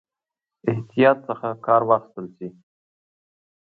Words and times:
احتیاط 0.71 1.17
څخه 1.27 1.47
کار 1.65 1.81
واخیستل 1.89 2.25
شي. 2.37 2.47